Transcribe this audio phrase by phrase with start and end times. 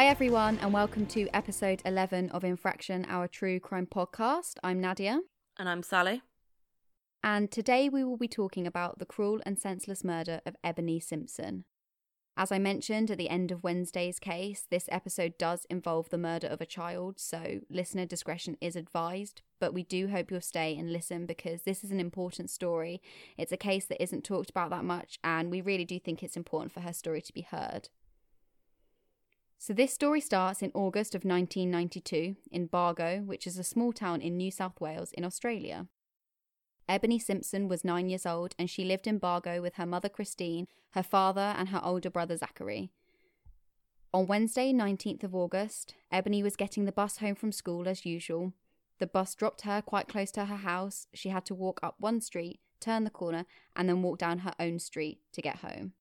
[0.00, 4.54] Hi, everyone, and welcome to episode 11 of Infraction, our true crime podcast.
[4.64, 5.20] I'm Nadia,
[5.58, 6.22] And I'm Sally.
[7.22, 11.66] and today we will be talking about the cruel and senseless murder of Ebony Simpson.
[12.34, 16.46] As I mentioned at the end of Wednesday's case, this episode does involve the murder
[16.46, 19.42] of a child, so listener discretion is advised.
[19.60, 23.02] But we do hope you'll stay and listen because this is an important story.
[23.36, 26.38] It's a case that isn't talked about that much, and we really do think it's
[26.38, 27.90] important for her story to be heard.
[29.62, 34.22] So, this story starts in August of 1992 in Bargo, which is a small town
[34.22, 35.86] in New South Wales in Australia.
[36.88, 40.66] Ebony Simpson was nine years old and she lived in Bargo with her mother Christine,
[40.92, 42.90] her father, and her older brother Zachary.
[44.14, 48.54] On Wednesday, 19th of August, Ebony was getting the bus home from school as usual.
[48.98, 51.06] The bus dropped her quite close to her house.
[51.12, 53.44] She had to walk up one street, turn the corner,
[53.76, 55.92] and then walk down her own street to get home.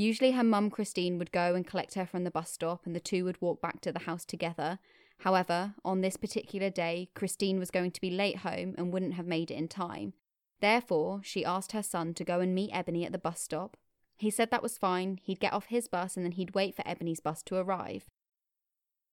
[0.00, 3.00] Usually, her mum Christine would go and collect her from the bus stop, and the
[3.00, 4.78] two would walk back to the house together.
[5.18, 9.26] However, on this particular day, Christine was going to be late home and wouldn't have
[9.26, 10.14] made it in time.
[10.62, 13.76] Therefore, she asked her son to go and meet Ebony at the bus stop.
[14.16, 16.88] He said that was fine, he'd get off his bus and then he'd wait for
[16.88, 18.06] Ebony's bus to arrive.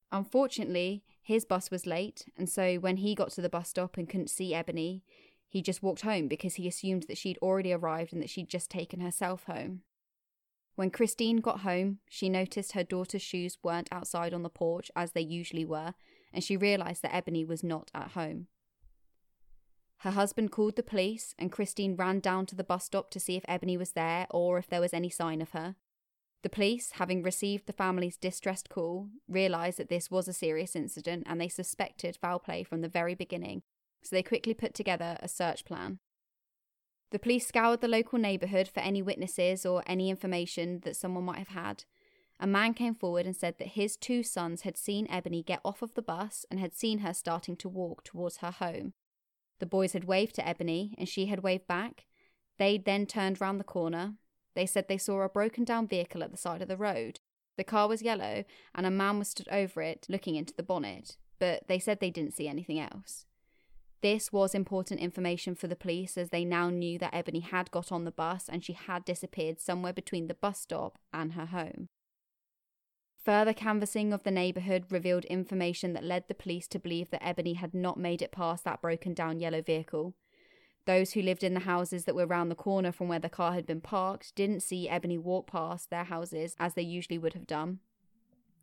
[0.09, 4.07] Unfortunately, his bus was late, and so when he got to the bus stop and
[4.07, 5.03] couldn't see Ebony,
[5.49, 8.71] he just walked home because he assumed that she'd already arrived and that she'd just
[8.71, 9.81] taken herself home.
[10.77, 15.11] When Christine got home, she noticed her daughter's shoes weren't outside on the porch as
[15.13, 15.95] they usually were,
[16.31, 18.45] and she realised that Ebony was not at home.
[20.01, 23.35] Her husband called the police, and Christine ran down to the bus stop to see
[23.35, 25.75] if Ebony was there or if there was any sign of her.
[26.43, 31.23] The police, having received the family's distressed call, realised that this was a serious incident
[31.25, 33.63] and they suspected foul play from the very beginning,
[34.03, 35.97] so they quickly put together a search plan.
[37.11, 41.39] The police scoured the local neighbourhood for any witnesses or any information that someone might
[41.39, 41.85] have had.
[42.39, 45.81] A man came forward and said that his two sons had seen Ebony get off
[45.81, 48.93] of the bus and had seen her starting to walk towards her home.
[49.59, 52.05] The boys had waved to Ebony and she had waved back.
[52.59, 54.15] They then turned round the corner.
[54.53, 57.19] They said they saw a broken down vehicle at the side of the road.
[57.57, 58.43] The car was yellow
[58.75, 62.11] and a man was stood over it looking into the bonnet, but they said they
[62.11, 63.26] didn't see anything else.
[64.01, 67.91] This was important information for the police as they now knew that Ebony had got
[67.91, 71.89] on the bus and she had disappeared somewhere between the bus stop and her home.
[73.25, 77.55] Further canvassing of the neighbourhood revealed information that led the police to believe that Ebony
[77.55, 80.15] had not made it past that broken down yellow vehicle.
[80.85, 83.51] Those who lived in the houses that were round the corner from where the car
[83.51, 87.47] had been parked didn't see Ebony walk past their houses as they usually would have
[87.47, 87.79] done.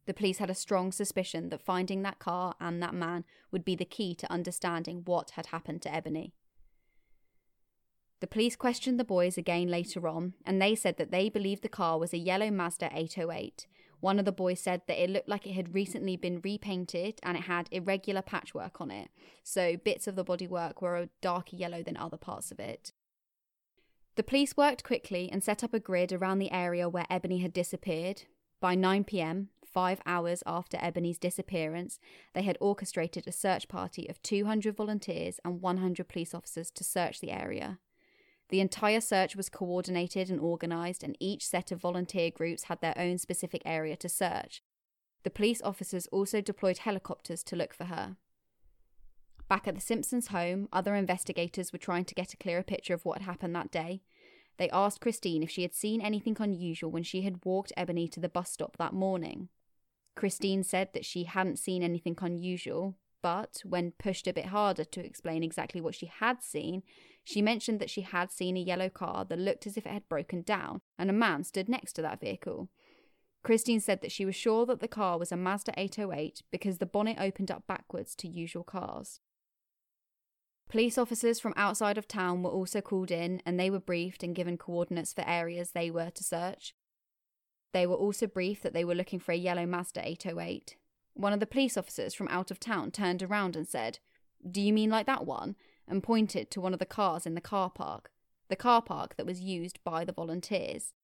[0.07, 3.75] The police had a strong suspicion that finding that car and that man would be
[3.75, 6.35] the key to understanding what had happened to Ebony.
[8.21, 11.69] The police questioned the boys again later on, and they said that they believed the
[11.69, 13.67] car was a yellow Mazda 808.
[14.01, 17.37] One of the boys said that it looked like it had recently been repainted and
[17.39, 19.09] it had irregular patchwork on it,
[19.43, 22.93] so bits of the bodywork were a darker yellow than other parts of it.
[24.17, 27.53] The police worked quickly and set up a grid around the area where Ebony had
[27.53, 28.25] disappeared.
[28.61, 31.99] By 9 pm, five hours after Ebony's disappearance,
[32.33, 37.21] they had orchestrated a search party of 200 volunteers and 100 police officers to search
[37.21, 37.81] the area.
[38.51, 42.97] The entire search was coordinated and organised, and each set of volunteer groups had their
[42.97, 44.62] own specific area to search.
[45.25, 48.17] The police officers also deployed helicopters to look for her.
[49.49, 53.05] Back at the Simpsons' home, other investigators were trying to get a clearer picture of
[53.05, 54.03] what had happened that day.
[54.56, 58.21] They asked Christine if she had seen anything unusual when she had walked Ebony to
[58.21, 59.49] the bus stop that morning.
[60.17, 65.05] Christine said that she hadn't seen anything unusual, but when pushed a bit harder to
[65.05, 66.83] explain exactly what she had seen,
[67.25, 70.09] she mentioned that she had seen a yellow car that looked as if it had
[70.09, 72.69] broken down and a man stood next to that vehicle.
[73.43, 76.87] Christine said that she was sure that the car was a Mazda 808 because the
[76.87, 79.21] bonnet opened up backwards to usual cars.
[80.69, 84.35] Police officers from outside of town were also called in and they were briefed and
[84.35, 86.75] given coordinates for areas they were to search.
[87.75, 90.76] They were also briefed that they were looking for a yellow Mazda 808.
[91.15, 93.99] One of the police officers from out of town turned around and said,
[94.49, 95.56] Do you mean like that one?
[95.88, 98.11] and pointed to one of the cars in the car park,
[98.49, 100.94] the car park that was used by the volunteers.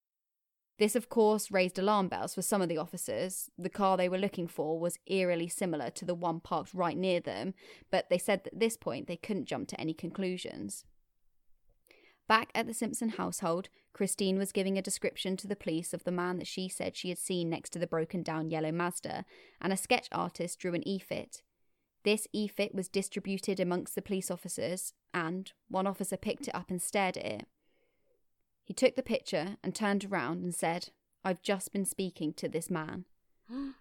[0.79, 3.51] This, of course, raised alarm bells for some of the officers.
[3.59, 7.21] The car they were looking for was eerily similar to the one parked right near
[7.21, 7.53] them,
[7.91, 10.85] but they said that at this point they couldn't jump to any conclusions.
[12.31, 16.13] Back at the Simpson household, Christine was giving a description to the police of the
[16.13, 19.25] man that she said she had seen next to the broken down yellow Mazda,
[19.61, 21.43] and a sketch artist drew an e-fit.
[22.05, 26.81] This e-fit was distributed amongst the police officers, and one officer picked it up and
[26.81, 27.47] stared at it.
[28.63, 30.91] He took the picture and turned around and said,
[31.25, 33.07] I've just been speaking to this man.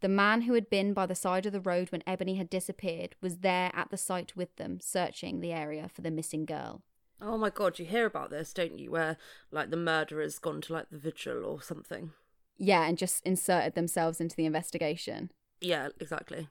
[0.00, 3.16] The man who had been by the side of the road when Ebony had disappeared
[3.20, 6.82] was there at the site with them, searching the area for the missing girl.
[7.20, 8.90] Oh my god, you hear about this, don't you?
[8.90, 9.16] Where
[9.50, 12.12] like the murderer's gone to like the vigil or something.
[12.56, 15.30] Yeah, and just inserted themselves into the investigation.
[15.60, 16.48] Yeah, exactly.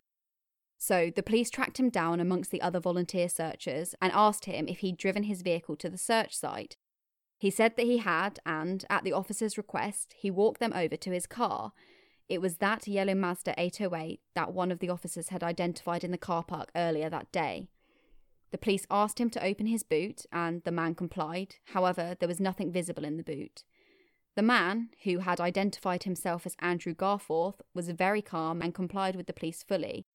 [0.78, 4.80] So the police tracked him down amongst the other volunteer searchers and asked him if
[4.80, 6.78] he'd driven his vehicle to the search site.
[7.40, 11.12] He said that he had, and, at the officer's request, he walked them over to
[11.12, 11.72] his car.
[12.30, 16.18] It was that yellow Mazda 808 that one of the officers had identified in the
[16.18, 17.70] car park earlier that day.
[18.52, 21.56] The police asked him to open his boot, and the man complied.
[21.66, 23.64] However, there was nothing visible in the boot.
[24.36, 29.28] The man, who had identified himself as Andrew Garforth, was very calm and complied with
[29.28, 30.06] the police fully.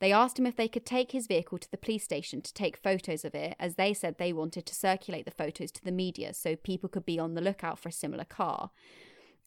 [0.00, 2.76] They asked him if they could take his vehicle to the police station to take
[2.76, 6.34] photos of it, as they said they wanted to circulate the photos to the media
[6.34, 8.70] so people could be on the lookout for a similar car.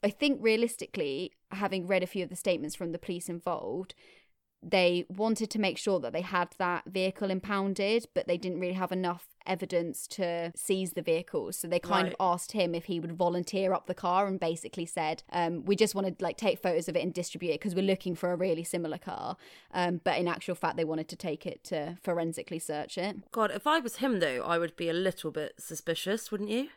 [0.03, 3.94] I think realistically, having read a few of the statements from the police involved,
[4.63, 8.74] they wanted to make sure that they had that vehicle impounded, but they didn't really
[8.74, 11.58] have enough evidence to seize the vehicles.
[11.58, 12.13] So they kind Right.
[12.13, 15.75] of asked him if he would volunteer up the car and basically said, um, we
[15.75, 18.31] just want to like take photos of it and distribute it because we're looking for
[18.31, 19.38] a really similar car.
[19.74, 23.16] Um, but in actual fact, they wanted to take it to forensically search it.
[23.31, 26.69] God, if I was him though, I would be a little bit suspicious, wouldn't you?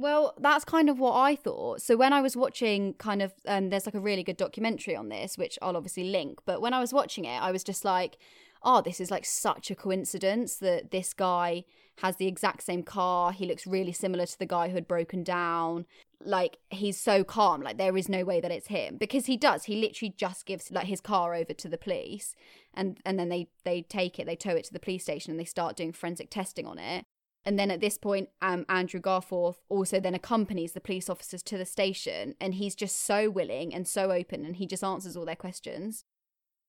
[0.00, 1.82] Well, that's kind of what I thought.
[1.82, 5.08] So when I was watching, kind of, um, there's like a really good documentary on
[5.08, 6.38] this, which I'll obviously link.
[6.46, 8.16] But when I was watching it, I was just like,
[8.62, 11.64] oh, this is like such a coincidence that this guy
[11.98, 13.32] has the exact same car.
[13.32, 15.84] He looks really similar to the guy who had broken down.
[16.24, 17.60] Like he's so calm.
[17.60, 19.64] Like there is no way that it's him because he does.
[19.64, 22.34] He literally just gives like his car over to the police,
[22.74, 25.38] and and then they they take it, they tow it to the police station, and
[25.38, 27.04] they start doing forensic testing on it.
[27.48, 31.56] And then at this point, um, Andrew Garforth also then accompanies the police officers to
[31.56, 35.24] the station, and he's just so willing and so open, and he just answers all
[35.24, 36.04] their questions.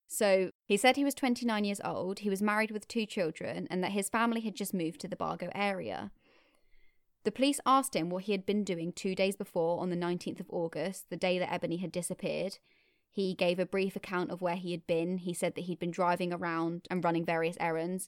[0.08, 3.84] So he said he was 29 years old, he was married with two children, and
[3.84, 6.12] that his family had just moved to the Bargo area.
[7.26, 10.40] The police asked him what he had been doing two days before on the 19th
[10.40, 12.58] of August, the day that Ebony had disappeared.
[13.12, 15.18] He gave a brief account of where he had been.
[15.18, 18.08] He said that he'd been driving around and running various errands.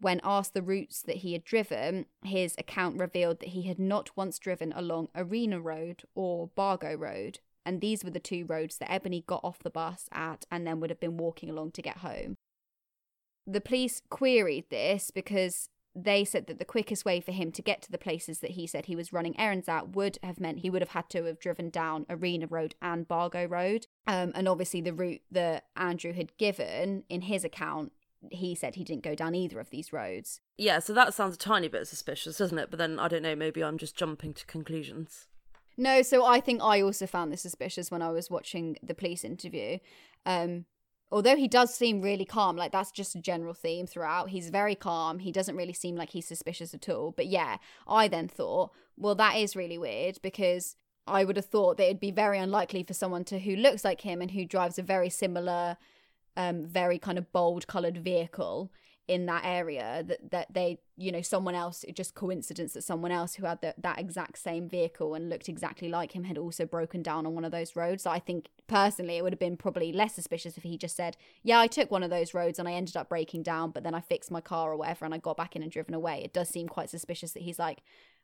[0.00, 4.16] When asked the routes that he had driven, his account revealed that he had not
[4.16, 8.90] once driven along Arina Road or Bargo Road, and these were the two roads that
[8.90, 11.98] Ebony got off the bus at and then would have been walking along to get
[11.98, 12.36] home.
[13.46, 17.82] The police queried this because they said that the quickest way for him to get
[17.82, 20.70] to the places that he said he was running errands at would have meant he
[20.70, 23.86] would have had to have driven down Arina Road and Bargo Road.
[24.06, 27.92] Um, and obviously, the route that Andrew had given in his account,
[28.30, 30.40] he said he didn't go down either of these roads.
[30.58, 32.70] Yeah, so that sounds a tiny bit suspicious, doesn't it?
[32.70, 35.26] But then I don't know, maybe I'm just jumping to conclusions.
[35.76, 39.24] No, so I think I also found this suspicious when I was watching the police
[39.24, 39.78] interview.
[40.26, 40.66] Um,
[41.10, 44.28] although he does seem really calm, like that's just a general theme throughout.
[44.28, 45.20] He's very calm.
[45.20, 47.12] He doesn't really seem like he's suspicious at all.
[47.16, 47.56] But yeah,
[47.86, 50.76] I then thought, well, that is really weird because
[51.06, 54.02] I would have thought that it'd be very unlikely for someone to who looks like
[54.02, 55.76] him and who drives a very similar,
[56.40, 58.70] um, very kind of bold coloured vehicle
[59.08, 63.34] in that area that that they you know someone else just coincidence that someone else
[63.34, 67.02] who had the, that exact same vehicle and looked exactly like him had also broken
[67.02, 68.04] down on one of those roads.
[68.04, 71.16] So i think personally it would have been probably less suspicious if he just said
[71.42, 73.94] yeah i took one of those roads and i ended up breaking down but then
[73.94, 76.22] i fixed my car or whatever and i got back in and driven away.
[76.24, 77.82] It does seem quite suspicious that he's like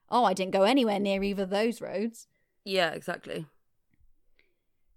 [0.08, 2.28] oh i didn't go anywhere near either of those roads.
[2.64, 3.46] Yeah, exactly.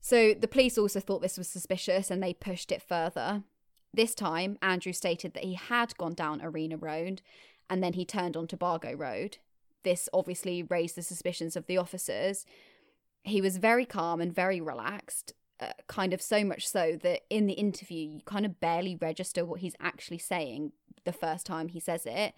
[0.01, 3.43] So the police also thought this was suspicious and they pushed it further.
[3.93, 7.21] This time, Andrew stated that he had gone down Arina Road
[7.69, 9.37] and then he turned onto Bargo Road.
[9.83, 12.45] This obviously raised the suspicions of the officers.
[13.23, 17.47] He was very calm and very relaxed, uh, kind of so much so that in
[17.47, 20.71] the interview, you kind of barely register what he's actually saying
[21.05, 22.33] the first time he says it.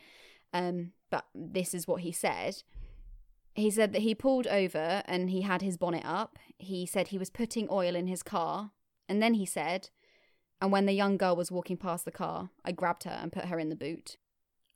[0.53, 2.63] Um, but this is what he said.
[3.53, 6.39] He said that he pulled over and he had his bonnet up.
[6.58, 8.72] He said he was putting oil in his car.
[9.10, 9.89] And then he said,
[10.62, 13.46] and when the young girl was walking past the car, I grabbed her and put
[13.46, 14.17] her in the boot.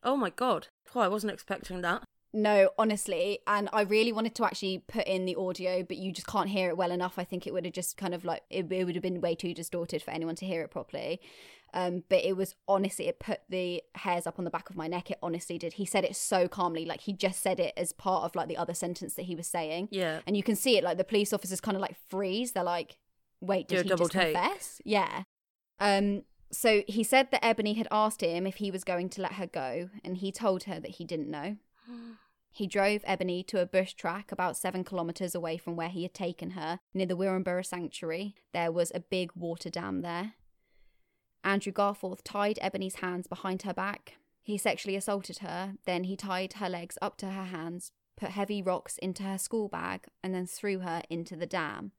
[0.04, 0.68] Oh my god.
[0.94, 2.04] Oh, I wasn't expecting that.
[2.34, 6.28] No, honestly, and I really wanted to actually put in the audio, but you just
[6.28, 7.18] can't hear it well enough.
[7.18, 9.36] I think it would have just kind of like it, it would have been way
[9.36, 11.22] too distorted for anyone to hear it properly.
[11.76, 14.88] Um, but it was honestly, it put the hairs up on the back of my
[14.88, 15.12] neck.
[15.12, 15.74] It honestly did.
[15.74, 18.56] He said it so calmly, like he just said it as part of like the
[18.58, 19.90] other sentence that he was saying.
[19.92, 20.22] Yeah.
[20.26, 22.54] and you can see it like the police officers kind of like freeze.
[22.54, 22.98] They're like,
[23.42, 24.34] "Wait, Do did a he double just take.
[24.36, 25.24] confess?" Yeah.
[25.80, 26.24] Um.
[26.52, 29.48] So he said that Ebony had asked him if he was going to let her
[29.48, 31.58] go, and he told her that he didn't know.
[32.52, 36.14] He drove Ebony to a bush track about seven kilometres away from where he had
[36.14, 38.34] taken her, near the Wirrimbirra Sanctuary.
[38.54, 40.36] There was a big water dam there.
[41.46, 44.18] Andrew Garforth tied Ebony's hands behind her back.
[44.42, 48.62] He sexually assaulted her, then he tied her legs up to her hands, put heavy
[48.62, 51.92] rocks into her school bag, and then threw her into the dam.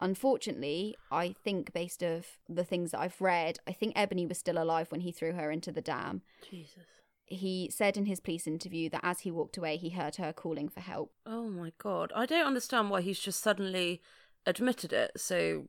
[0.00, 4.62] Unfortunately, I think based of the things that I've read, I think Ebony was still
[4.62, 6.22] alive when he threw her into the dam.
[6.48, 6.84] Jesus.
[7.26, 10.68] He said in his police interview that as he walked away, he heard her calling
[10.68, 11.12] for help.
[11.26, 12.12] Oh my god.
[12.14, 14.00] I don't understand why he's just suddenly
[14.46, 15.66] admitted it so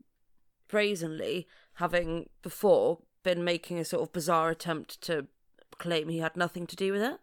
[0.70, 1.48] brazenly,
[1.80, 5.28] having before been making a sort of bizarre attempt to
[5.78, 7.18] claim he had nothing to do with it.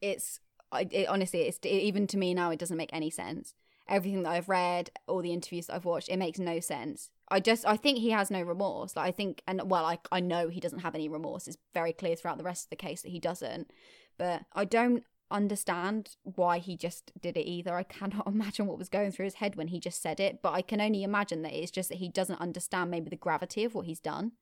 [0.00, 0.40] It's
[0.72, 3.54] it, honestly, it's even to me now, it doesn't make any sense.
[3.88, 7.10] Everything that I've read, all the interviews that I've watched, it makes no sense.
[7.28, 8.94] I just, I think he has no remorse.
[8.94, 11.48] Like I think, and well, I, I know he doesn't have any remorse.
[11.48, 13.70] It's very clear throughout the rest of the case that he doesn't.
[14.16, 17.74] But I don't understand why he just did it either.
[17.74, 20.40] I cannot imagine what was going through his head when he just said it.
[20.42, 23.64] But I can only imagine that it's just that he doesn't understand maybe the gravity
[23.64, 24.32] of what he's done.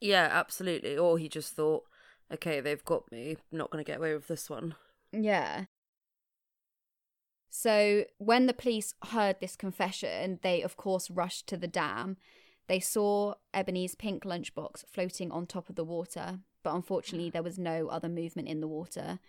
[0.00, 0.96] Yeah, absolutely.
[0.96, 1.84] Or he just thought,
[2.32, 3.36] okay, they've got me.
[3.52, 4.74] I'm not going to get away with this one.
[5.12, 5.64] Yeah.
[7.48, 12.18] So, when the police heard this confession, they of course rushed to the dam.
[12.66, 17.58] They saw Ebony's pink lunchbox floating on top of the water, but unfortunately, there was
[17.58, 19.20] no other movement in the water.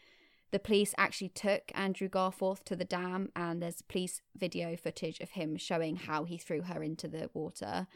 [0.52, 5.32] The police actually took Andrew Garforth to the dam, and there's police video footage of
[5.32, 7.88] him showing how he threw her into the water.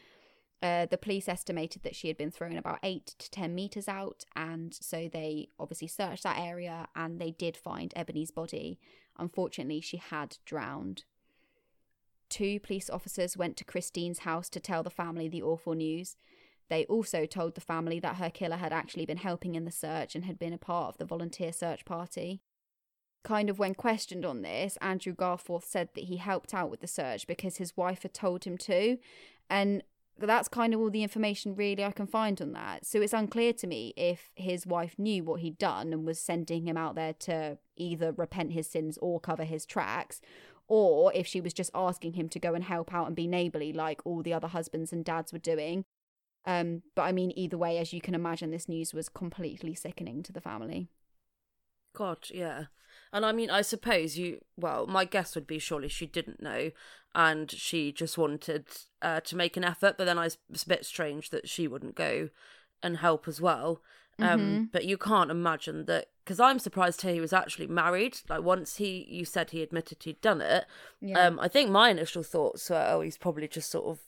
[0.62, 4.24] Uh, the police estimated that she had been thrown about eight to 10 metres out,
[4.36, 8.78] and so they obviously searched that area and they did find Ebony's body.
[9.18, 11.04] Unfortunately, she had drowned.
[12.28, 16.16] Two police officers went to Christine's house to tell the family the awful news.
[16.68, 20.14] They also told the family that her killer had actually been helping in the search
[20.14, 22.40] and had been a part of the volunteer search party.
[23.24, 26.86] Kind of when questioned on this, Andrew Garforth said that he helped out with the
[26.86, 28.98] search because his wife had told him to,
[29.48, 29.82] and
[30.18, 32.84] that's kind of all the information really I can find on that.
[32.84, 36.66] So it's unclear to me if his wife knew what he'd done and was sending
[36.66, 40.20] him out there to either repent his sins or cover his tracks,
[40.68, 43.72] or if she was just asking him to go and help out and be neighbourly
[43.72, 45.84] like all the other husbands and dads were doing.
[46.44, 50.22] Um, but I mean, either way, as you can imagine, this news was completely sickening
[50.24, 50.88] to the family.
[51.94, 52.64] God, yeah.
[53.12, 56.70] And I mean, I suppose you, well, my guess would be surely she didn't know
[57.14, 58.66] and she just wanted
[59.02, 61.94] uh, to make an effort, but then I was a bit strange that she wouldn't
[61.94, 62.30] go
[62.82, 63.82] and help as well.
[64.18, 64.64] Um, mm-hmm.
[64.72, 68.18] But you can't imagine that because I'm surprised he was actually married.
[68.28, 70.66] Like once he, you said he admitted he'd done it.
[71.00, 71.18] Yeah.
[71.18, 74.00] Um, I think my initial thoughts were, oh, he's probably just sort of,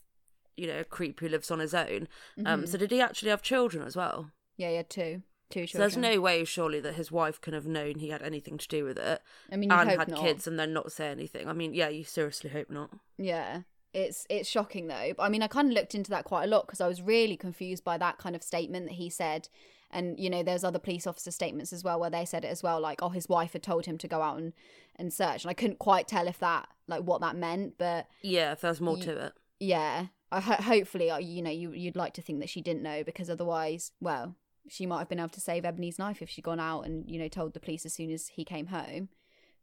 [0.57, 1.87] you know, a creep who lives on his own.
[1.87, 2.47] Um, mm-hmm.
[2.47, 4.31] Um, so did he actually have children as well?
[4.57, 5.23] Yeah, he had two.
[5.51, 8.59] Two so there's no way, surely, that his wife can have known he had anything
[8.59, 9.21] to do with it.
[9.53, 10.21] I mean, and had not.
[10.21, 11.49] kids and then not say anything.
[11.49, 12.91] I mean, yeah, you seriously hope not.
[13.19, 13.61] Yeah,
[13.93, 15.13] it's it's shocking though.
[15.17, 17.03] But I mean, I kind of looked into that quite a lot because I was
[17.03, 19.49] really confused by that kind of statement that he said.
[19.91, 22.63] And you know, there's other police officer statements as well where they said it as
[22.63, 24.53] well, like, oh, his wife had told him to go out and
[24.97, 28.53] and search, and I couldn't quite tell if that like what that meant, but yeah,
[28.53, 29.33] if there's more y- to it.
[29.61, 30.07] Yeah,
[30.41, 33.31] ho- hopefully, uh, you know, you you'd like to think that she didn't know because
[33.31, 34.37] otherwise, well,
[34.69, 37.19] she might have been able to save Ebony's life if she'd gone out and you
[37.19, 39.09] know told the police as soon as he came home.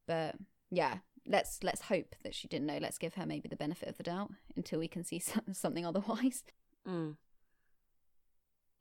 [0.08, 0.36] But
[0.70, 0.98] yeah,
[1.28, 2.80] let's let's hope that she didn't know.
[2.80, 6.44] Let's give her maybe the benefit of the doubt until we can see something otherwise.
[6.88, 7.16] Mm.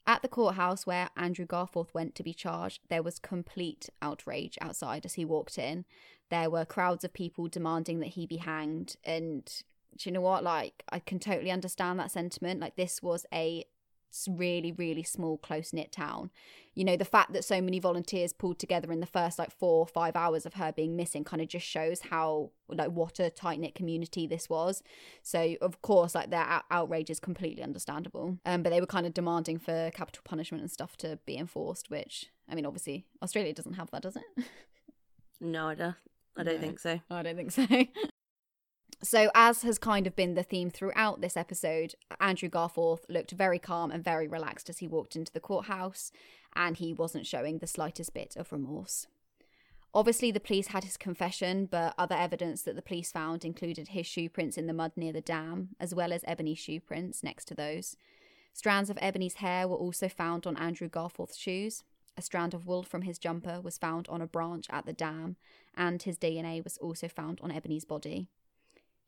[0.06, 5.04] At the courthouse where Andrew Garforth went to be charged, there was complete outrage outside
[5.04, 5.85] as he walked in.
[6.30, 8.97] There were crowds of people demanding that he be hanged.
[9.04, 9.49] And
[9.97, 10.42] do you know what?
[10.44, 12.61] Like, I can totally understand that sentiment.
[12.61, 13.64] Like, this was a
[14.28, 16.30] really really small close knit town.
[16.75, 19.78] You know the fact that so many volunteers pulled together in the first like four
[19.78, 23.30] or five hours of her being missing kind of just shows how like what a
[23.30, 24.82] tight knit community this was.
[25.23, 28.38] So of course like their outrage is completely understandable.
[28.44, 31.90] Um but they were kind of demanding for capital punishment and stuff to be enforced
[31.90, 34.23] which i mean obviously australia doesn't have that does it?
[35.42, 35.94] No i don't
[36.37, 37.00] i don't no, think so.
[37.11, 37.66] I don't think so
[39.02, 43.59] so, as has kind of been the theme throughout this episode, Andrew Garforth looked very
[43.59, 46.12] calm and very relaxed as he walked into the courthouse,
[46.54, 49.07] and he wasn't showing the slightest bit of remorse.
[49.92, 54.07] Obviously, the police had his confession, but other evidence that the police found included his
[54.07, 57.47] shoe prints in the mud near the dam, as well as Ebony's shoe prints next
[57.47, 57.97] to those.
[58.52, 61.83] Strands of Ebony's hair were also found on Andrew Garforth's shoes.
[62.16, 65.37] A strand of wool from his jumper was found on a branch at the dam,
[65.75, 68.28] and his DNA was also found on Ebony's body.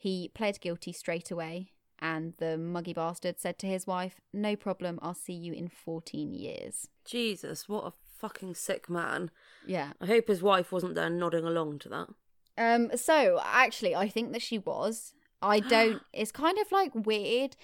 [0.03, 1.69] He pled guilty straight away,
[2.01, 6.35] and the muggy bastard said to his wife, No problem, I'll see you in 14
[6.35, 6.89] years.
[7.05, 9.31] Jesus, what a fucking sick man.
[9.65, 9.93] Yeah.
[10.01, 12.09] I hope his wife wasn't there nodding along to that.
[12.59, 15.13] Um, so actually, I think that she was.
[15.41, 16.03] I don't.
[16.13, 17.55] it's kind of like weird.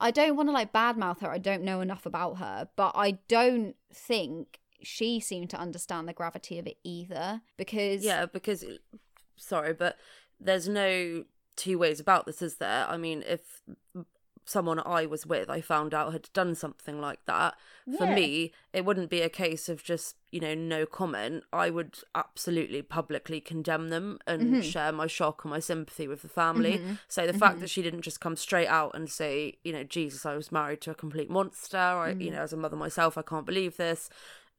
[0.00, 1.30] I don't want to like badmouth her.
[1.30, 6.14] I don't know enough about her, but I don't think she seemed to understand the
[6.14, 7.42] gravity of it either.
[7.58, 8.64] Because Yeah, because
[9.36, 9.98] sorry, but
[10.40, 11.24] there's no
[11.62, 12.86] two ways about this, is there?
[12.88, 13.62] I mean, if
[14.44, 17.54] someone I was with I found out had done something like that,
[17.96, 21.44] for me, it wouldn't be a case of just, you know, no comment.
[21.52, 24.70] I would absolutely publicly condemn them and Mm-hmm.
[24.70, 26.80] share my shock and my sympathy with the family.
[27.08, 30.24] So the fact that she didn't just come straight out and say, you know, Jesus,
[30.26, 31.76] I was married to a complete monster.
[31.76, 32.34] I, you Mm-hmm.
[32.36, 34.08] know, as a mother myself, I can't believe this.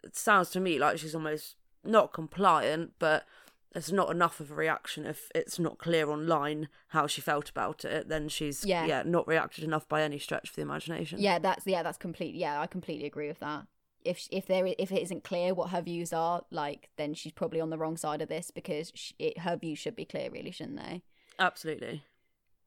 [0.04, 3.26] It sounds to me like she's almost not compliant, but
[3.74, 7.84] there's not enough of a reaction if it's not clear online how she felt about
[7.84, 8.86] it then she's Yeah.
[8.86, 12.36] yeah, not reacted enough by any stretch of the imagination yeah, that's yeah, that's complete.
[12.36, 13.66] Yeah, I completely agree with that.
[14.06, 17.62] If if there if it isn't clear what her views are, like then she's probably
[17.62, 20.52] on the wrong side of this because she, it, her views should be clear, really,
[20.52, 21.02] shouldn't they?
[21.40, 22.04] absolutely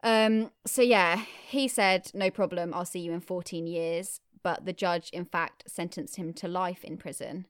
[0.03, 4.21] Um, so yeah, he said, no problem, I'll see you in 14 years.
[4.43, 7.47] But the judge, in fact, sentenced him to life in prison.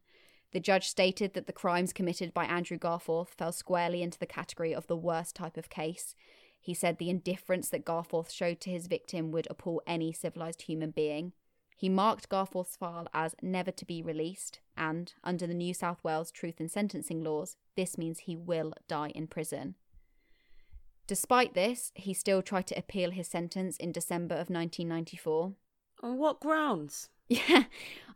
[0.52, 4.74] The judge stated that the crimes committed by Andrew Garforth fell squarely into the category
[4.74, 6.14] of the worst type of case.
[6.60, 10.90] He said the indifference that Garforth showed to his victim would appall any civilized human
[10.90, 11.32] being.
[11.76, 16.30] He marked Garforth's file as never to be released, and under the New South Wales
[16.30, 19.74] Truth in Sentencing laws, this means he will die in prison.
[21.06, 25.52] Despite this, he still tried to appeal his sentence in December of 1994.
[26.02, 27.64] On what grounds Yeah,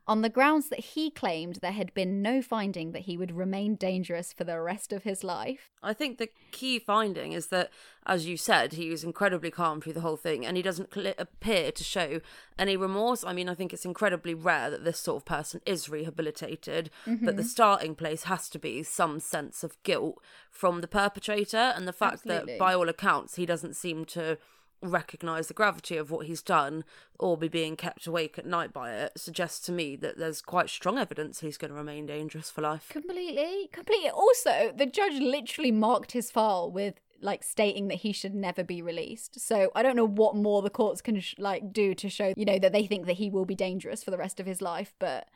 [0.06, 3.74] on the grounds that he claimed there had been no finding that he would remain
[3.74, 5.70] dangerous for the rest of his life.
[5.82, 7.70] I think the key finding is that,
[8.06, 11.14] as you said, he was incredibly calm through the whole thing and he doesn't cl-
[11.18, 12.20] appear to show
[12.56, 13.24] any remorse.
[13.24, 17.20] I mean, I think it's incredibly rare that this sort of person is rehabilitated, but
[17.20, 17.42] the mm-hmm.
[17.42, 22.22] starting place has to be some sense of guilt from the perpetrator and the fact
[22.24, 22.52] Absolutely.
[22.52, 24.38] that, by all accounts, he doesn't seem to
[24.82, 26.84] recognize the gravity of what he's done
[27.18, 30.70] or be being kept awake at night by it suggests to me that there's quite
[30.70, 32.88] strong evidence he's going to remain dangerous for life.
[32.88, 34.10] Completely, completely.
[34.10, 38.80] Also, the judge literally marked his file with like stating that he should never be
[38.80, 39.38] released.
[39.38, 42.46] So I don't know what more the courts can sh- like do to show you
[42.46, 44.94] know that they think that he will be dangerous for the rest of his life,
[44.98, 45.28] but.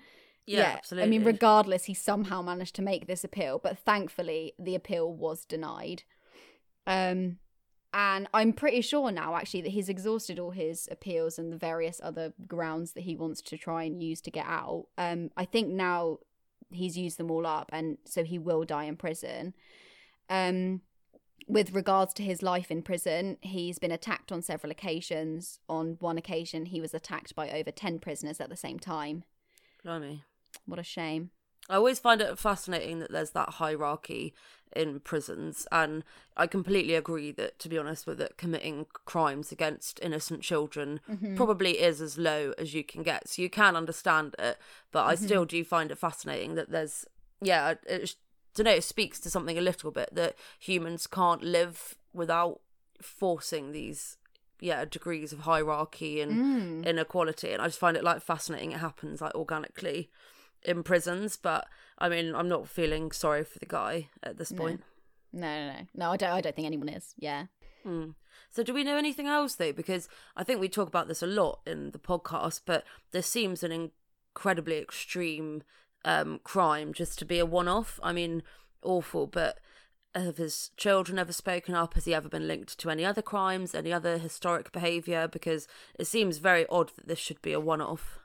[0.47, 1.07] Yeah, absolutely.
[1.07, 5.47] I mean, regardless, he somehow managed to make this appeal, but thankfully, the appeal was
[5.47, 6.03] denied.
[6.87, 7.39] Um,
[7.95, 12.01] and I'm pretty sure now, actually, that he's exhausted all his appeals and the various
[12.03, 14.89] other grounds that he wants to try and use to get out.
[14.99, 16.19] Um, I think now
[16.73, 19.55] he's used them all up, and so he will die in prison.
[20.29, 20.81] Um,
[21.47, 25.61] with regards to his life in prison, he's been attacked on several occasions.
[25.69, 29.23] On one occasion, he was attacked by over 10 prisoners at the same time.
[29.85, 30.25] Blimey.
[30.67, 31.31] What a shame.
[31.69, 34.35] I always find it fascinating that there's that hierarchy
[34.75, 36.05] in prisons, and
[36.37, 41.37] I completely agree that, to be honest with it, committing crimes against innocent children mm-hmm.
[41.37, 43.29] probably is as low as you can get.
[43.29, 44.59] So you can understand it,
[44.91, 45.25] but I mm-hmm.
[45.25, 47.07] still do find it fascinating that there's,
[47.41, 48.17] yeah, it,
[48.55, 52.61] don't know, it speaks to something a little bit that humans can't live without
[53.01, 54.17] forcing these.
[54.61, 56.33] Yeah, degrees of hierarchy and
[56.85, 56.87] mm.
[56.87, 58.73] inequality, and I just find it like fascinating.
[58.73, 60.09] It happens like organically
[60.65, 61.67] in prisons, but
[61.99, 64.83] I mean, I'm not feeling sorry for the guy at this point.
[65.33, 65.79] No, no, no.
[65.95, 67.15] No, I don't, I don't think anyone is.
[67.19, 67.47] Yeah.
[68.51, 69.73] So, do we know anything else though?
[69.73, 73.63] Because I think we talk about this a lot in the podcast, but this seems
[73.63, 75.63] an incredibly extreme
[76.05, 77.99] um, crime just to be a one off.
[78.03, 78.43] I mean,
[78.83, 79.59] awful, but
[80.15, 81.95] have his children ever spoken up?
[81.95, 85.27] Has he ever been linked to any other crimes, any other historic behaviour?
[85.27, 85.67] Because
[85.99, 88.21] it seems very odd that this should be a one off.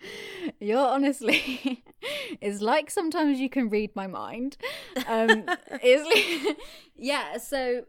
[0.60, 1.84] You're honestly,
[2.40, 4.56] it's like sometimes you can read my mind.
[5.06, 6.58] Um, like,
[6.96, 7.84] yeah, so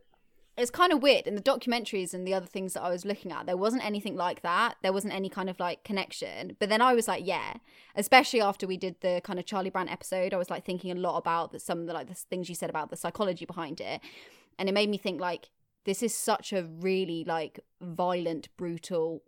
[0.57, 3.31] it's kind of weird in the documentaries and the other things that I was looking
[3.31, 3.45] at.
[3.45, 4.75] There wasn't anything like that.
[4.81, 6.57] There wasn't any kind of like connection.
[6.59, 7.53] But then I was like, yeah,
[7.95, 10.95] especially after we did the kind of Charlie Brandt episode, I was like thinking a
[10.95, 13.79] lot about the, some of the like the things you said about the psychology behind
[13.79, 14.01] it,
[14.57, 15.49] and it made me think like
[15.85, 19.21] this is such a really like violent, brutal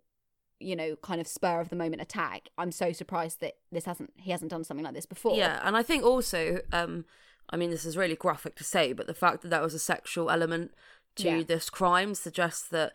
[0.60, 4.12] you know kind of spur of the moment attack i'm so surprised that this hasn't
[4.16, 7.04] he hasn't done something like this before Yeah, and I think also, um,
[7.48, 9.78] I mean, this is really graphic to say, but the fact that there was a
[9.78, 10.72] sexual element
[11.16, 11.42] to Yeah.
[11.42, 12.92] this crime suggests that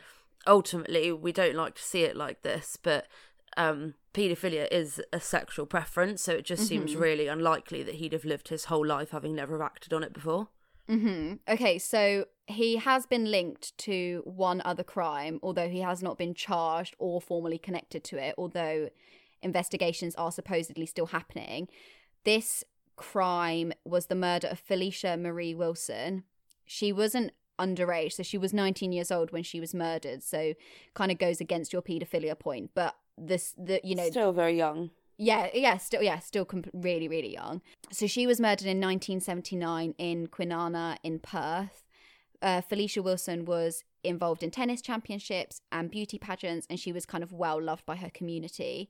[0.48, 3.08] ultimately we don't like to see it like this, but
[3.58, 8.26] um, paedophilia is a sexual preference, so it just seems really unlikely that he'd have
[8.26, 10.50] lived his whole life having never acted on it before.
[10.88, 16.18] Hmm okay so he has been linked to one other crime although he has not
[16.18, 18.90] been charged or formally connected to it although
[19.42, 21.68] investigations are supposedly still happening
[22.24, 22.64] this
[22.96, 26.24] crime was the murder of felicia marie wilson
[26.66, 30.24] she wasn't underage, so she was 19 years old when she was murdered.
[30.24, 30.54] So
[30.94, 34.92] kind of goes against your paedophilia point, but this the you know Still very young.
[35.18, 37.62] Yeah, yeah, still, yeah, still comp- really, really young.
[37.92, 41.84] So she was murdered in 1979 in Kwinana in Perth.
[42.42, 47.24] Uh, Felicia Wilson was involved in tennis championships and beauty pageants, and she was kind
[47.24, 48.90] of well loved by her community.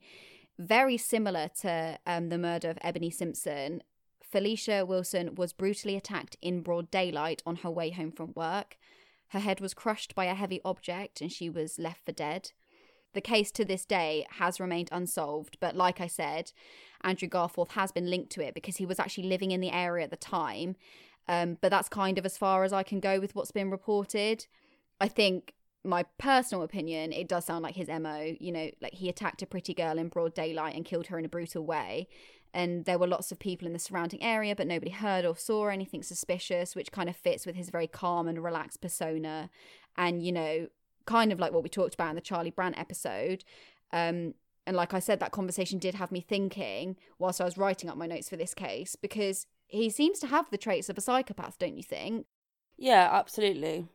[0.58, 3.82] Very similar to um, the murder of Ebony Simpson,
[4.36, 8.78] Felicia Wilson was brutally attacked in broad daylight on her way home from work.
[9.30, 12.52] Her head was crushed by a heavy object, and she was left for dead.
[13.16, 16.52] The case to this day has remained unsolved, but like I said,
[17.02, 20.04] Andrew Garforth has been linked to it because he was actually living in the area
[20.04, 20.76] at the time.
[21.30, 24.46] Um, but that's kind of as far as I can go with what's been reported.
[25.00, 25.54] I think
[25.86, 28.36] my personal opinion, it does sound like his MO.
[28.38, 31.24] You know, like he attacked a pretty girl in broad daylight and killed her in
[31.24, 32.10] a brutal way.
[32.54, 35.68] And there were lots of people in the surrounding area, but nobody heard or saw
[35.68, 39.50] anything suspicious, which kind of fits with his very calm and relaxed persona.
[39.98, 40.68] And, you know,
[41.06, 43.44] kind of like what we talked about in the Charlie Brandt episode.
[43.92, 44.34] Um,
[44.68, 47.98] and like I said, that conversation did have me thinking whilst I was writing up
[47.98, 51.58] my notes for this case, because he seems to have the traits of a psychopath,
[51.60, 52.26] don't you think?
[52.78, 53.88] Yeah, absolutely.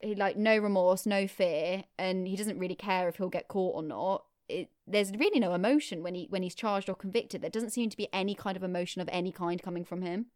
[0.00, 3.76] He like no remorse, no fear, and he doesn't really care if he'll get caught
[3.76, 4.24] or not.
[4.48, 7.40] It, there's really no emotion when he when he's charged or convicted.
[7.40, 10.26] There doesn't seem to be any kind of emotion of any kind coming from him.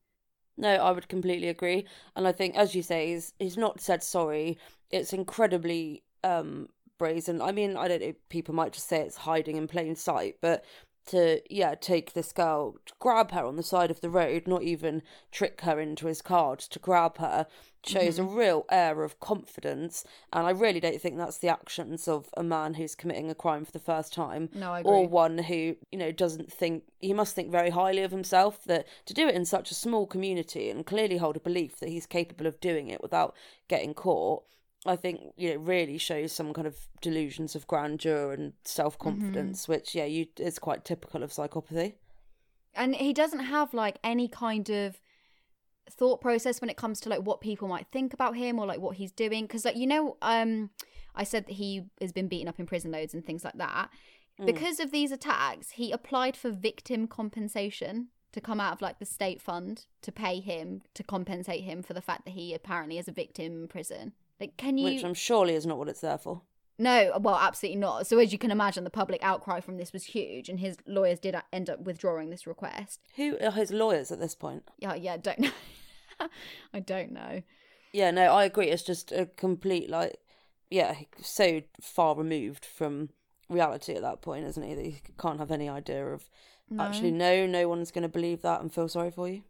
[0.56, 1.86] No, I would completely agree.
[2.16, 4.58] And I think, as you say, he's, he's not said sorry.
[4.90, 7.40] It's incredibly um, brazen.
[7.40, 10.64] I mean, I don't know, people might just say it's hiding in plain sight, but
[11.06, 15.02] to, yeah, take this girl, grab her on the side of the road, not even
[15.32, 17.46] trick her into his car, to grab her,
[17.86, 18.34] shows Mm-hmm.
[18.34, 20.04] a real air of confidence.
[20.34, 23.64] And I really don't think that's the actions of a man who's committing a crime
[23.64, 27.34] for the first time No, I or one who you know doesn't think he must
[27.34, 30.84] think very highly of himself that to do it in such a small community and
[30.84, 33.34] clearly hold a belief that he's capable of doing it without
[33.68, 34.42] getting caught
[34.86, 39.72] i think you know really shows some kind of delusions of grandeur and self-confidence Mm-hmm.
[39.72, 41.94] which yeah you is quite typical of psychopathy.
[42.74, 45.00] And he doesn't have like any kind of
[45.90, 48.78] thought process when it comes to like what people might think about him or like
[48.78, 49.46] what he's doing.
[49.46, 50.70] Because like you know um
[51.14, 53.90] i said that he has been beaten up in prison loads and things like that.
[54.44, 59.06] Because of these attacks he applied for victim compensation to come out of like the
[59.06, 63.08] state fund to pay him to compensate him for the fact that he apparently is
[63.08, 66.18] a victim in prison like can you which i'm surely is not what it's there
[66.18, 66.42] for
[66.80, 68.06] no, well, absolutely not.
[68.06, 71.18] So, as you can imagine, the public outcry from this was huge, and his lawyers
[71.18, 73.00] did end up withdrawing this request.
[73.16, 75.50] who are his lawyers at this point Yeah, yeah, don't know.
[76.72, 77.42] I don't know.
[77.92, 80.18] yeah no i agree it's just a complete like
[80.70, 83.08] yeah so far removed from
[83.48, 86.28] reality at that point isn't he that you can't have any idea of
[86.70, 86.84] No.
[86.84, 89.42] actually no no one's going to believe that and feel sorry for you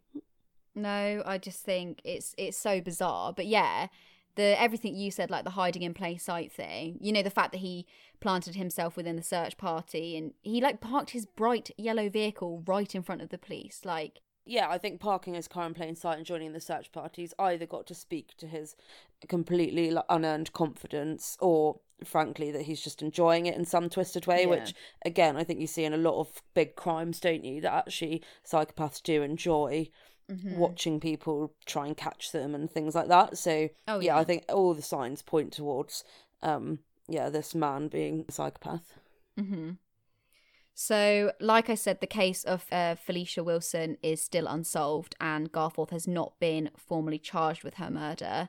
[0.75, 3.33] No, I just think it's it's so bizarre.
[3.33, 3.87] But yeah,
[4.35, 6.97] the everything you said, like the hiding in plain sight thing.
[7.01, 7.85] You know, the fact that he
[8.19, 12.93] planted himself within the search party and he like parked his bright yellow vehicle right
[12.93, 13.81] in front of the police.
[13.85, 17.33] Like, yeah i think parking his car in plain sight and joining the search parties
[17.37, 18.75] either got to speak to his
[19.27, 24.47] completely unearned confidence or frankly that he's just enjoying it in some twisted way Yeah.
[24.47, 24.73] which
[25.05, 28.23] again i think you see in a lot of big crimes don't you that actually
[28.49, 29.89] psychopaths do enjoy
[30.29, 30.59] Mm-hmm.
[30.59, 34.17] watching people try and catch them and things like that so Oh, yeah yeah.
[34.17, 36.03] i think all the signs point towards
[36.43, 38.93] um yeah this man being a psychopath
[39.37, 39.71] hmm
[40.73, 45.89] So, like I said, the case of uh, Felicia Wilson is still unsolved, and Garforth
[45.91, 48.47] has not been formally charged with her murder.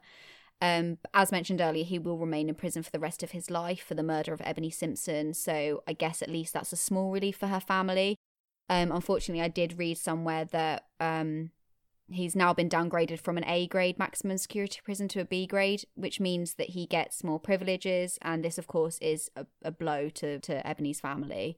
[0.62, 3.82] Um, as mentioned earlier, he will remain in prison for the rest of his life
[3.82, 5.34] for the murder of Ebony Simpson.
[5.34, 8.16] So, I guess at least that's a small relief for her family.
[8.68, 11.50] Um, unfortunately, I did read somewhere that um,
[12.12, 15.84] he's now been downgraded from an A grade maximum security prison to a B grade,
[15.94, 18.18] which means that he gets more privileges.
[18.22, 21.56] And this, of course, is a, a blow to, to Ebony's family.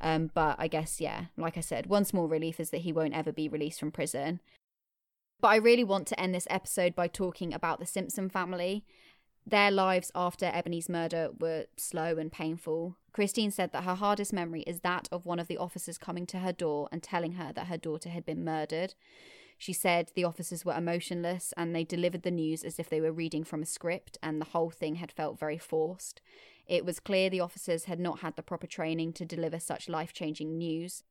[0.00, 3.14] Um, but I guess, yeah, like I said, one small relief is that he won't
[3.14, 4.40] ever be released from prison.
[5.40, 8.84] But I really want to end this episode by talking about the Simpson family.
[9.44, 12.96] Their lives after Ebony's murder were slow and painful.
[13.12, 16.38] Christine said that her hardest memory is that of one of the officers coming to
[16.38, 18.94] her door and telling her that her daughter had been murdered.
[19.62, 23.12] She said the officers were emotionless and they delivered the news as if they were
[23.12, 26.20] reading from a script, and the whole thing had felt very forced.
[26.66, 30.12] It was clear the officers had not had the proper training to deliver such life
[30.12, 31.04] changing news.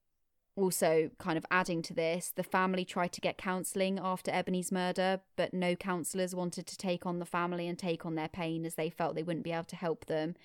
[0.58, 5.22] Also, kind of adding to this, the family tried to get counselling after Ebony's murder,
[5.38, 8.76] but no counsellors wanted to take on the family and take on their pain as
[8.76, 10.36] they felt they wouldn't be able to help them.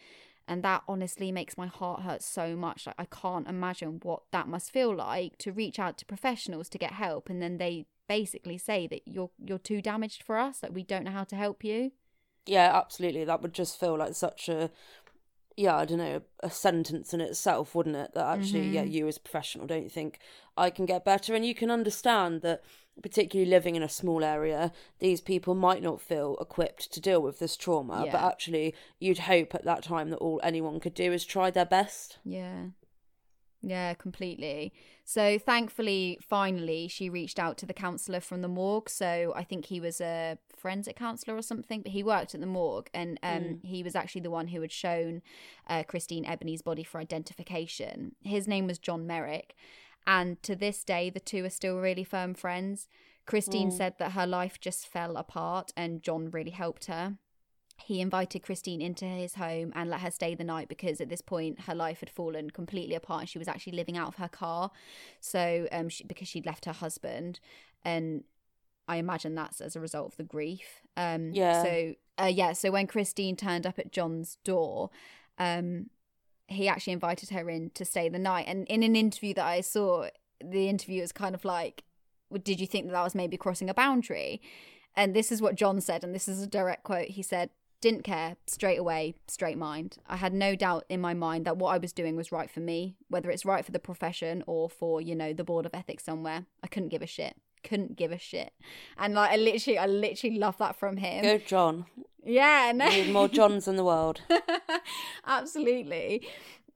[0.46, 2.86] And that honestly makes my heart hurt so much.
[2.86, 6.78] Like, I can't imagine what that must feel like to reach out to professionals to
[6.78, 10.72] get help and then they basically say that you're you're too damaged for us, that
[10.74, 11.92] we don't know how to help you.
[12.46, 13.24] Yeah, absolutely.
[13.24, 14.70] That would just feel like such a
[15.58, 18.12] yeah, I don't know, a sentence in itself, wouldn't it?
[18.12, 18.92] That actually, yeah, Mhm.
[18.92, 20.18] you as a professional don't think
[20.54, 22.62] I can get better, and you can understand that,
[23.02, 27.38] particularly living in a small area, these people might not feel equipped to deal with
[27.38, 28.06] this trauma.
[28.12, 31.64] But actually, you'd hope at that time that all anyone could do is try their
[31.64, 32.18] best.
[32.22, 32.66] Yeah.
[33.68, 34.72] Yeah, completely.
[35.04, 38.88] So thankfully, finally, she reached out to the counsellor from the morgue.
[38.88, 42.46] So I think he was a forensic counsellor or something, but he worked at the
[42.46, 43.64] morgue and um, Mm.
[43.64, 45.20] he was actually the one who had shown
[45.68, 48.14] uh, Christine Ebony's body for identification.
[48.22, 49.56] His name was John Merrick.
[50.06, 52.88] And to this day, the two are still really firm friends.
[53.26, 53.76] Christine Mm.
[53.76, 57.18] said that her life just fell apart and John really helped her
[57.78, 61.20] he invited Christine into his home and let her stay the night because at this
[61.20, 64.28] point her life had fallen completely apart and she was actually living out of her
[64.28, 64.70] car.
[65.20, 67.38] So, um, she, because she'd left her husband,
[67.84, 68.24] and
[68.88, 70.82] I imagine that's as a result of the grief.
[70.96, 71.62] Um, Yeah.
[71.62, 72.52] So, uh, yeah.
[72.52, 74.90] So when Christine turned up at John's door,
[75.38, 75.90] um,
[76.48, 78.46] he actually invited her in to stay the night.
[78.48, 80.08] And in an interview that I saw,
[80.42, 81.84] the interviewer was kind of like,
[82.42, 84.40] "Did you think that that was maybe crossing a boundary?"
[84.94, 87.08] And this is what John said, and this is a direct quote.
[87.08, 89.98] He said, Didn't care, straight away, straight mind.
[90.06, 92.60] I had no doubt in my mind that what I was doing was right for
[92.60, 96.04] me, whether it's right for the profession or for, you know, the board of ethics
[96.04, 96.46] somewhere.
[96.62, 97.36] I couldn't give a shit.
[97.62, 98.52] Couldn't give a shit.
[98.96, 101.22] And like I literally I literally love that from him.
[101.22, 101.86] good John.
[102.24, 102.88] Yeah, no.
[102.88, 104.20] Need more Johns in the world.
[105.26, 106.26] Absolutely.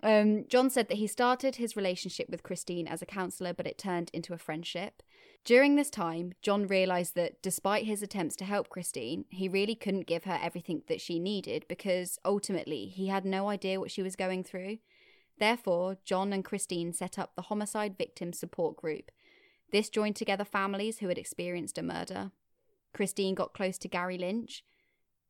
[0.02, 3.78] Um, John said that he started his relationship with Christine as a counsellor, but it
[3.78, 5.02] turned into a friendship.
[5.44, 10.06] During this time, John realised that despite his attempts to help Christine, he really couldn't
[10.06, 14.16] give her everything that she needed because ultimately he had no idea what she was
[14.16, 14.78] going through.
[15.38, 19.10] Therefore, John and Christine set up the Homicide Victim Support Group.
[19.72, 22.32] This joined together families who had experienced a murder.
[22.92, 24.62] Christine got close to Gary Lynch.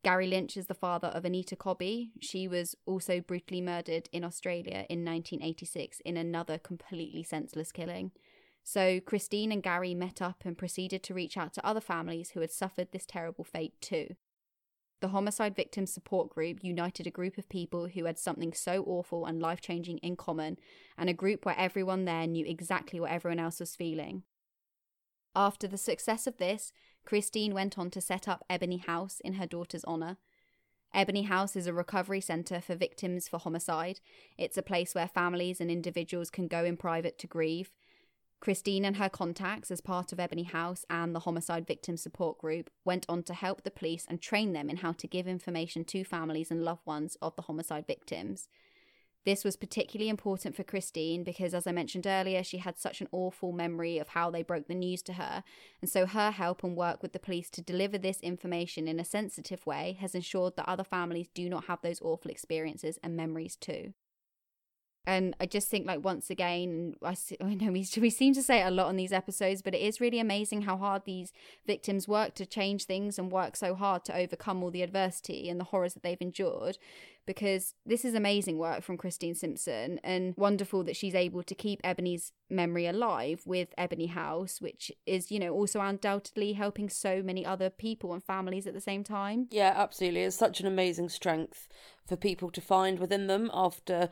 [0.03, 2.11] Gary Lynch is the father of Anita Cobby.
[2.21, 8.11] She was also brutally murdered in Australia in 1986 in another completely senseless killing.
[8.63, 12.41] So Christine and Gary met up and proceeded to reach out to other families who
[12.41, 14.17] had suffered this terrible fate too.
[15.01, 19.25] The Homicide Victim Support Group united a group of people who had something so awful
[19.25, 20.59] and life changing in common,
[20.99, 24.25] and a group where everyone there knew exactly what everyone else was feeling.
[25.35, 26.73] After the success of this,
[27.07, 30.19] Christine went on to set up Ebony House in her daughter's honour.
[30.93, 34.01] Ebony House is a recovery centre for victims for homicide.
[34.37, 37.71] It's a place where families and individuals can go in private to grieve.
[38.41, 42.71] Christine and her contacts, as part of Ebony House and the Homicide Victim Support Group,
[42.87, 46.05] went on to help the police and train them in how to give information to
[46.05, 48.49] families and loved ones of the homicide victims.
[49.27, 53.09] This was particularly important for Christine because, as I mentioned earlier, she had such an
[53.13, 55.45] awful memory of how they broke the news to her.
[55.83, 59.05] And so, her help and work with the police to deliver this information in a
[59.05, 63.57] sensitive way has ensured that other families do not have those awful experiences and memories
[63.57, 63.93] too.
[65.07, 68.61] And I just think, like, once again, I, I know we, we seem to say
[68.61, 71.33] it a lot on these episodes, but it is really amazing how hard these
[71.67, 75.59] victims work to change things and work so hard to overcome all the adversity and
[75.59, 76.79] the horrors that they've endured.
[77.27, 81.81] Because this is amazing work from Christine Simpson and wonderful that she's able to keep
[81.85, 87.47] Ebony's memory alive with Ebony House, which is, you know, also undoubtedly helping so many
[87.47, 89.47] other people and families at the same time.
[89.51, 90.23] Yeah, absolutely.
[90.23, 91.69] It's such an amazing strength
[92.07, 94.09] for people to find within them after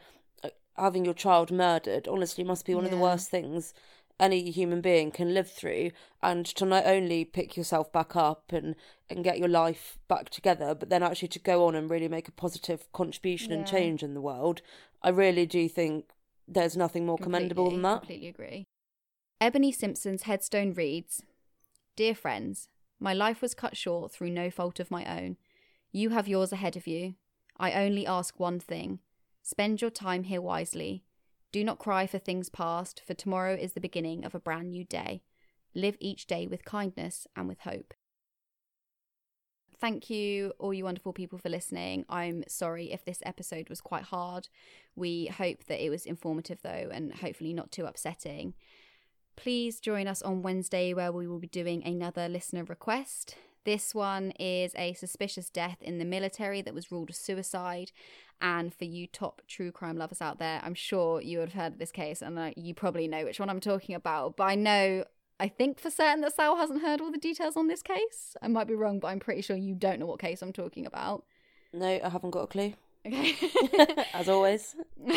[0.79, 2.09] having your child murdered.
[2.09, 3.75] Honestly, must be one of the worst things
[4.21, 5.91] any human being can live through
[6.23, 8.75] and to not only pick yourself back up and
[9.09, 12.27] and get your life back together but then actually to go on and really make
[12.27, 14.61] a positive contribution and change in the world
[15.03, 16.11] i really do think
[16.49, 18.67] there's nothing more commendable than that Completely agree.
[19.41, 21.23] Ebony Simpson's headstone reads
[21.95, 25.37] Dear friends, my life was cut short through no fault of my own.
[25.93, 27.15] You have yours ahead of you.
[27.57, 29.01] I only ask one thing
[29.49, 31.05] spend your time here wisely.
[31.53, 34.85] Do not cry for things past, for tomorrow is the beginning of a brand new
[34.85, 35.23] day.
[35.75, 37.95] Live each day with kindness and with hope.
[39.81, 42.05] Thank you, all you wonderful people, for listening.
[42.11, 44.51] I'm sorry if this episode was quite hard.
[44.95, 48.53] We hope that it was informative, though, and hopefully not too upsetting.
[49.35, 53.37] Please join us on Wednesday, where we will be doing another listener request.
[53.69, 57.93] This one is a suspicious death in the military that was ruled a suicide.
[58.41, 61.73] And for you top true crime lovers out there, I'm sure you would have heard
[61.75, 64.39] of this case, and uh, you probably know which one I'm talking about.
[64.39, 65.05] But I know,
[65.39, 68.39] I think for certain that Sal hasn't heard all the details on this case.
[68.41, 70.87] I might be wrong, but I'm pretty sure you don't know what case I'm talking
[70.87, 71.25] about.
[71.75, 72.73] no i haven't got a clue
[73.09, 73.35] Okay.
[74.15, 74.77] as always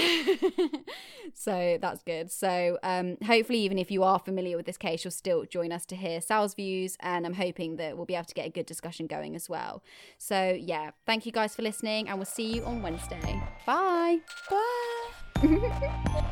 [1.33, 2.31] So that's good.
[2.31, 5.85] So um, hopefully, even if you are familiar with this case, you'll still join us
[5.87, 8.65] to hear Sal's views, and I'm hoping that we'll be able to get a good
[8.65, 9.83] discussion going as well.
[10.17, 13.41] So yeah, thank you guys for listening, and we'll see you on Wednesday.
[13.65, 14.19] Bye.
[14.49, 16.21] Bye.